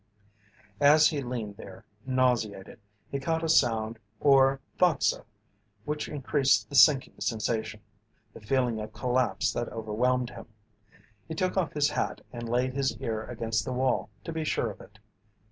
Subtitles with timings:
[0.79, 2.79] As he leaned there, nauseated,
[3.11, 5.25] he caught a sound, or thought so,
[5.85, 7.81] which increased the sinking sensation,
[8.33, 10.47] the feeling of collapse that overwhelmed him.
[11.27, 14.71] He took off his hat and laid his ear against the wall to be sure
[14.71, 14.97] of it.